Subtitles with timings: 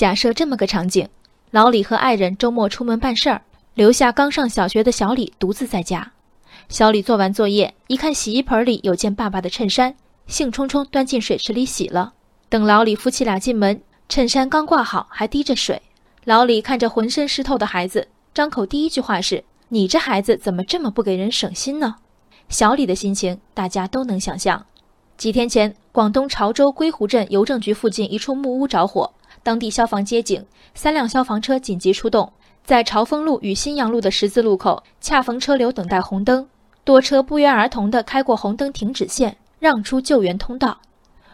[0.00, 1.06] 假设这么个场景：
[1.50, 3.42] 老李和爱人周末出门办事儿，
[3.74, 6.10] 留下刚上小学的小李独自在家。
[6.70, 9.94] 小李做完作业，一看洗衣盆里有件爸爸的衬衫，
[10.26, 12.14] 兴冲冲端进水池里洗了。
[12.48, 13.78] 等老李夫妻俩进门，
[14.08, 15.82] 衬衫刚挂好，还滴着水。
[16.24, 21.96] 老李看着浑身湿透的孩子，张口第一句话是：“你这孩子怎么这么不给人省心呢？”
[22.48, 24.64] 小李的心情大家都能想象。
[25.18, 29.12] 几天前，广东潮州归湖镇邮政局附近一处木屋着火，
[29.42, 30.44] 当地消防接警，
[30.74, 32.32] 三辆消防车紧急出动，
[32.64, 36.46] 在朝丰路与新阳路的十字路口恰逢车流等待红灯。
[36.84, 40.78] 多车不约而同地开过红灯停止线，让出救援通道。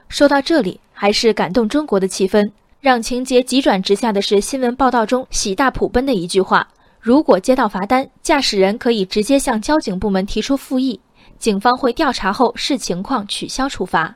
[0.09, 2.51] 说到这里，还是感动中国的气氛。
[2.81, 6.69] 让情节急转直下的是新闻报道中喜大普奔的一句话
[7.01, 11.01] ：“如果接到罚单，驾驶人可以直接向交警部门提出复议，
[11.39, 14.15] 警方会调查后视情况取消处罚。”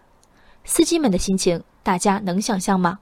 [0.65, 2.99] 司机们的心情，大家能想象吗？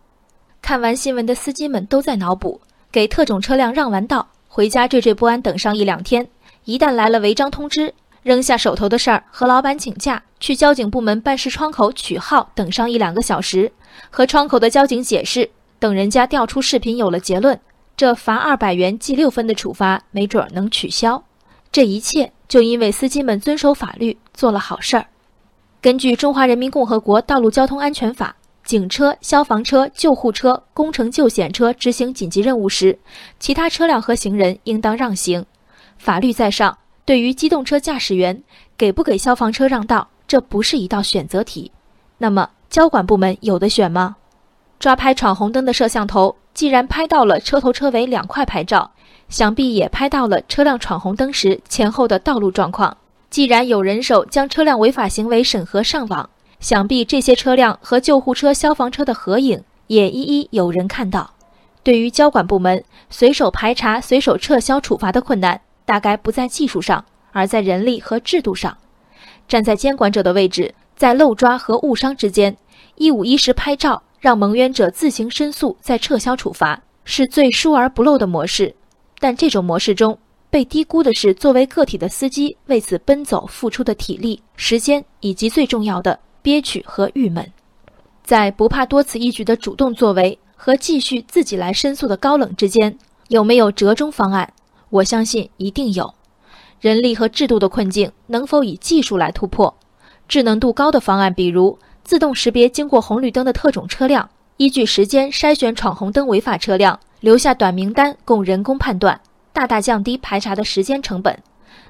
[0.68, 2.60] 看完新闻的司机们都在脑补：
[2.92, 6.22] 给特种车辆让完道，回家惴惴不安，等上一两天；
[6.64, 7.94] 一旦来了违章通知。
[8.22, 13.72] 扔下手头的事儿，和老板请假去交警部门办事窗口取号，等上一两个小时，
[14.10, 17.58] 和窗口的交警解释，等人家调出视频有了结论，
[17.96, 21.24] 这罚二百元记六分的处罚没准能取消。
[21.72, 25.06] 这一切就因为司机们遵守法律，做了好事儿。
[25.80, 28.36] 根据《中华人民共和国道路交通安全法》，
[28.68, 32.98] 警车、消防车、救护车、工程救险车执行紧急任务时，
[33.40, 35.46] 其他车辆和行人应当让行。
[35.96, 36.76] 法律在上。
[37.06, 38.42] 对于机动车驾驶员
[38.76, 41.72] 给不给消防车让道，这不是一道选择题。
[42.18, 44.16] 那么交管部门有的选吗？
[44.78, 48.90] 抓拍闯红灯的摄像头，既然拍到了车头车尾两块牌照，
[49.30, 52.94] 想必也拍到了车辆闯红灯时前后的道路状况。
[53.30, 56.28] 既然有人手将车辆违法行为审核上网，
[56.60, 61.34] 想必这些车辆和救护车、消防车的合影也一一有人看到。
[61.82, 65.60] 对于交管部门随手排查、随手撤销处罚的困难。
[65.88, 67.02] 大概不在技术上，
[67.32, 68.76] 而在人力和制度上。
[69.48, 72.54] 站在监管者的位置，在漏抓和误伤之间，
[72.96, 78.74] 一五一十拍照，让蒙冤者自行申诉再撤销处罚，是最疏而不漏的模式。
[79.18, 80.18] 但这种模式中
[80.50, 87.52] 被低估的是，作为个体的司机为此奔走付出的体力、时间，以及最重要的憋屈和郁闷。
[88.24, 92.96] 在不怕多此一举的主动作为和继续自己来申诉的高冷之间，
[93.28, 94.50] 有没有折中方案？
[94.88, 96.14] 我相信一定有，
[96.80, 99.76] 人力和制度的困境能否以技术来突破？
[100.26, 109.20] 智能度高的方案，比如自动识别经过红绿灯的特种车辆，依据时间筛选闯红灯违法车辆，留下短名单供人工判断，
[109.52, 111.38] 大大降低排查的时间成本。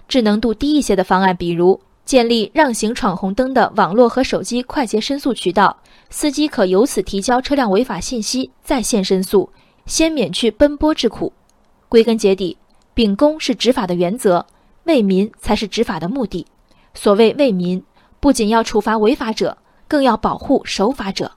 [0.08, 5.76] 智能度低一些的方案，比如建立让行闯红灯的网络和手机快捷申诉渠道，
[6.08, 9.50] 司机可由此提交车辆违法信息，在线申诉，
[9.84, 11.30] 先免去奔波之苦。
[11.86, 12.56] 归根结底。
[12.94, 14.46] 秉公是执法的原则，
[14.84, 16.46] 为民才是执法的目的。
[16.94, 17.84] 所谓为民，
[18.20, 21.30] 不仅要处罚违法者，更要保护守法者。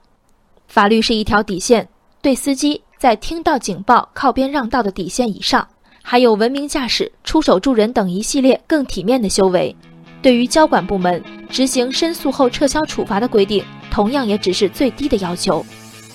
[0.68, 1.86] 法律是一条底线，
[2.22, 5.68] 对司机在听到警报靠边让道的底线以上，
[6.02, 9.76] 还有文明驾驶、出手助人等一系列更体面的修为。
[10.22, 15.64] 对于交管部门执行申诉后撤销处罚的规定，同样也只是最低的要求。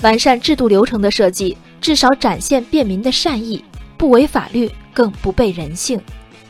[0.01, 3.63] 完善制度流程的设计，至少展现便民的善意，
[3.97, 4.71] 不违法律。
[4.93, 6.01] 更不被人性。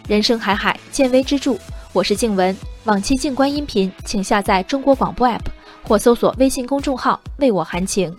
[0.07, 1.57] 人生海海，见微知著。
[1.91, 5.41] 我是静文，往期静观音频，请下载中国广播 APP
[5.83, 8.09] 或搜索微信公众号“为我含情”。